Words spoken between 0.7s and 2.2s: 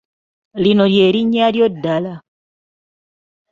ly’erinnya lyo ddala.